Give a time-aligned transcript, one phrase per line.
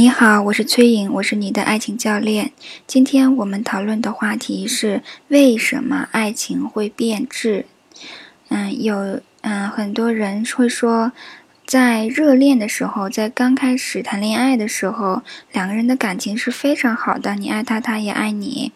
[0.00, 2.52] 你好，我是崔颖，我是你的爱情教练。
[2.86, 7.66] 今天我们讨论的话题是为什么爱情会变质。
[8.48, 11.12] 嗯，有嗯很多人会说，
[11.66, 15.20] 在热恋的时候，在刚开始谈恋爱的时候，
[15.52, 18.72] 两个人的感情是非常好的，你爱他，他也爱你。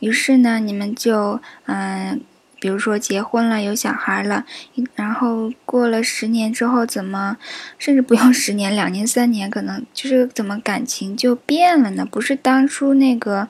[0.00, 2.20] 于是呢，你们就嗯。
[2.64, 4.46] 比如说结婚了，有小孩了，
[4.94, 7.36] 然后过了十年之后，怎么
[7.78, 12.08] 甚至不用十年，两年、三年，可能就是怎么感情就变了呢？
[12.10, 13.48] 不是当初那个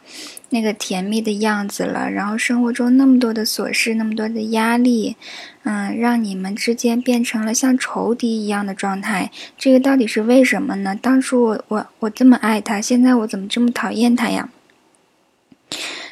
[0.48, 2.10] 那个甜蜜的样子了。
[2.10, 5.16] 然后生活中那么多的琐事，那么多的压力，
[5.62, 9.30] 嗯，让你们之间变成了像仇敌一样的状态。
[9.56, 10.98] 这个到底是为什么呢？
[11.00, 14.48] 当初我我我这么爱他，现在我怎么这么讨厌他呀？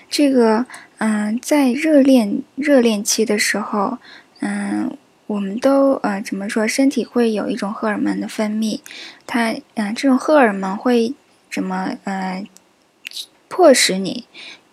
[0.08, 0.66] 这个。
[1.04, 3.98] 嗯，在热恋热恋期的时候，
[4.38, 6.64] 嗯，我们都呃怎么说？
[6.64, 8.78] 身体会有一种荷尔蒙的分泌，
[9.26, 11.12] 它嗯，这种荷尔蒙会
[11.50, 12.46] 怎么呃，
[13.48, 14.26] 迫使你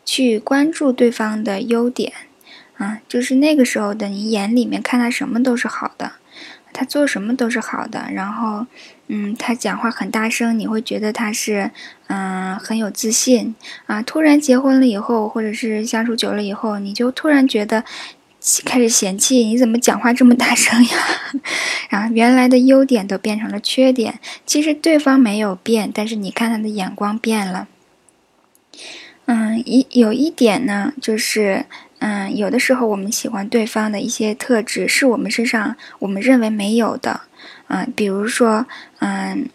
[0.05, 2.13] 去关注对方的优点
[2.77, 3.01] 啊？
[3.07, 6.11] 就是那个时候的你眼里面看他什么都是好的。
[6.79, 8.65] 他做什么都是好的，然后，
[9.07, 11.71] 嗯，他讲话很大声，你会觉得他是，
[12.07, 13.53] 嗯，很有自信
[13.85, 14.01] 啊。
[14.01, 17.83] 突然结婚了以后，或者是相处久了以后，你就突然觉得
[18.63, 20.97] 开始嫌弃，你怎么讲话这么大声呀？
[21.91, 24.17] 然后原来的优点都变成了缺点。
[24.45, 27.67] 其实对方没有变，但是你看他的眼光变了。
[29.25, 31.65] 嗯，一有一点呢，就是。
[31.99, 37.21] 嗯，有的时候我们喜欢对方的一些特质，是我们身上我们认为没有的。
[37.67, 38.65] 嗯，比如说，
[38.99, 39.47] 嗯，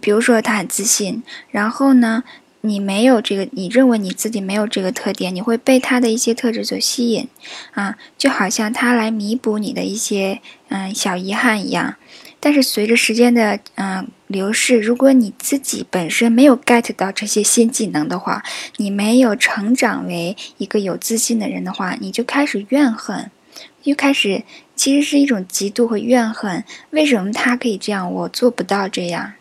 [0.00, 2.24] 比如说他很自信，然后呢，
[2.62, 7.28] 你没有这个，你认为你自己没有这个特点，你会被他的一些特质所吸引，
[7.72, 11.96] 啊，就好像他来弥补你的一些嗯小遗憾一样。
[12.44, 18.42] 但是随着时间的嗯流逝，如果你自己本身没有 get 到这些新技能的话，
[18.76, 23.30] 你没有成长为一个有自信的人的话，你就开始怨恨，
[23.84, 24.42] 又开始
[24.76, 26.62] 其实是一种嫉妒和怨恨。
[26.90, 29.32] 为什么他可以这样，我做不到这样？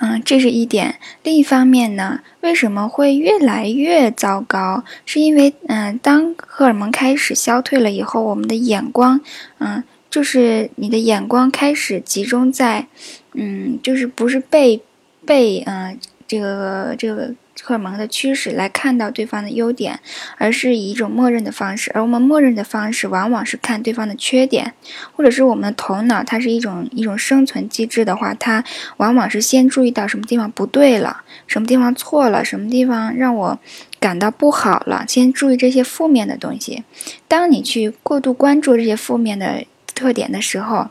[0.00, 0.98] 嗯，这是一点。
[1.22, 4.84] 另一方面呢，为什么会越来越糟糕？
[5.04, 9.20] 是因为嗯，当荷尔蒙开始消退了以后，我们的眼光
[9.58, 9.84] 嗯。
[10.12, 12.86] 就是你的眼光开始集中在，
[13.32, 14.82] 嗯，就是不是被
[15.24, 19.98] 被嗯这个这个荷尔蒙的驱使来看到对方的优点，
[20.36, 24.74] 而是以一种默认的方式，而我们默认的方式往往是看对方的缺点，
[25.12, 28.62] 或者是我们的头脑它是一种一种生存机制的话，它
[28.98, 33.58] 往往是先注意到什么地方不对了，什么地方错了，什么地方让我
[33.98, 36.84] 感到不好了，先注意这些负面的东西。
[37.26, 39.64] 当你去过度关注这些负面的。
[40.02, 40.90] 特点的时候，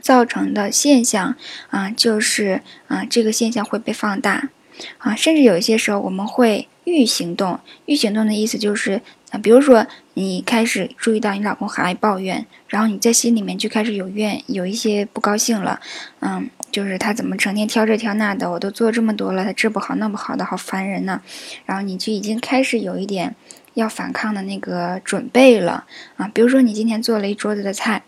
[0.00, 1.36] 造成的现象
[1.68, 4.48] 啊，就是啊，这个现象会被放大
[4.96, 7.60] 啊，甚至有一些时候我们会预行动。
[7.84, 15.78] 预行动的意思就是啊，比如说你开始注意到你老公很爱抱怨，然后你在心里面就开始有怨，有一些不高兴了。
[16.20, 21.20] 嗯，就是他怎么成天挑这挑那的，我都做这么多了，他这不好那不好的，好烦人呢。
[21.66, 23.36] 然后你就已经开始有一点。
[23.76, 25.84] 要反抗的那个准备了
[26.16, 28.02] 啊，比如说你今天做了一桌子的菜，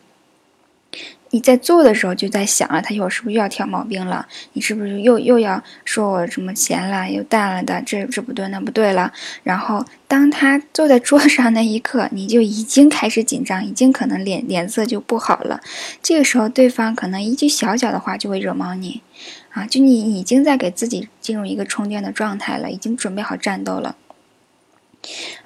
[1.31, 4.27] 你在做的时候就在想啊，他一会儿是不是又要挑毛病了？
[4.55, 7.83] 你是不是又又要说我什么咸了又淡了的？
[7.85, 9.13] 这这不对那不对了。
[9.43, 15.61] 然后当他坐在桌上那一刻，你就已经开始紧张，已经可能脸脸色就不好了。
[16.03, 19.03] 这个时候对方可能一句小小的话就会惹毛你，
[19.51, 23.95] 啊，就你已经在给自己进入一个充电的状态了，已经准备好战斗了。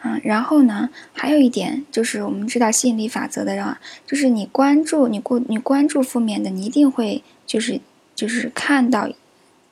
[0.02, 7.80] 嗯，然后呢，还有一点就是，我们知道吸引力法则的人，就是你关注你过你关注负面的，你一定会就是
[8.14, 9.08] 就是看到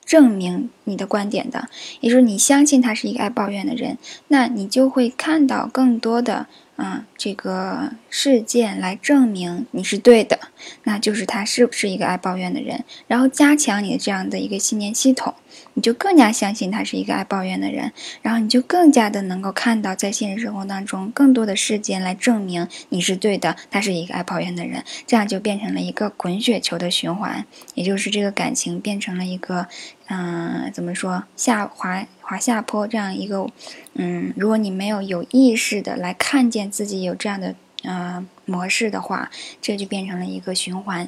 [0.05, 1.67] 证明你的观点的，
[1.99, 3.97] 也就是你相信他是一个爱抱怨的人，
[4.27, 6.47] 那你就会看到更多的。
[6.77, 10.39] 啊，这个事件来证明你是对的，
[10.85, 15.35] 那就是他是不是一个爱抱怨的人，然后加强你的这样的一个信念系统，
[15.75, 17.91] 你就更加相信他是一个爱抱怨的人，
[18.23, 27.45] 然后你就更加的能够看到在现实生活当中更多的事件来证明你是对的，他是一个爱抱怨的人，这样就变成了一个滚雪球的循环，
[27.75, 29.67] 也就是这个感情变成了一个。
[30.13, 33.47] 嗯，怎么说下滑滑下坡这样一个，
[33.93, 39.31] 嗯，如果你没有有意识的来看见自己有这样的呃模式的话，
[39.61, 41.07] 这就变成了一个循环，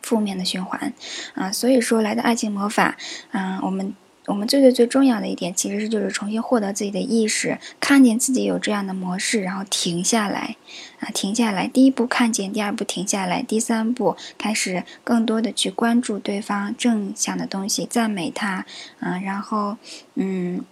[0.00, 0.94] 负面的循环
[1.34, 1.52] 啊。
[1.52, 2.96] 所以说来的爱情魔法，
[3.30, 3.92] 啊，我们
[4.28, 10.56] 我们最最最重要的一点，其实是就是重新获得自己的意识，看见自己有这样的模式，然后停下来，
[11.00, 11.66] 啊，停下来。
[11.66, 18.64] 第一步看见，第二步停下来，第三步开始更多的去关注对方正向的东西，赞美他，
[19.00, 19.76] 啊，然后，
[20.14, 20.64] 嗯。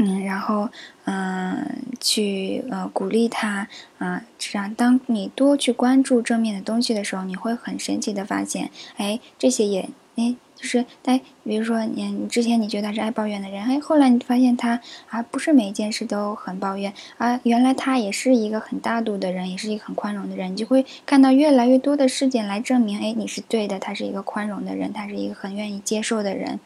[0.00, 0.68] 嗯，然后，
[1.06, 3.66] 嗯，去呃鼓励他，
[3.98, 9.88] 啊，这样当你多去关注正面的东西的时候，你会很神奇的发现，哎，这些也，
[10.18, 26.58] 哎，就是哎，比如说你，你之前你觉得他是爱抱怨的人，哎，后来你发现他啊，不是每一件事都很抱怨，啊，原来他也是一个很大度的人，也是一个很宽容的人，你就会看到越来越多的事件来证明，哎，你是对的，他是一个宽容的人，他是一个很愿意接受的人。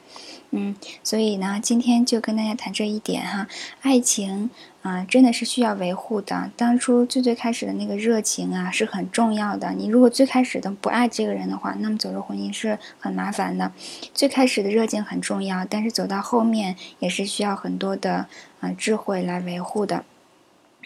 [0.55, 3.49] 嗯，所以呢，今天就跟大家谈这一点哈。
[3.81, 4.51] 爱情
[4.83, 6.51] 啊，真的是需要维护的。
[6.59, 9.73] 当初最最开始的那个热情啊，是很重要的。
[9.73, 13.73] 你如果最开始的不爱这个人的话，那么走入婚姻是很麻烦的。
[14.13, 18.27] 最开始的热情很重要，但是走到后面也是需要很多的
[18.61, 20.05] 啊智慧来维护的。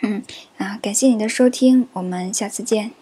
[0.03, 0.23] 嗯
[0.59, 2.93] 啊，感谢你的收听，我们下次见。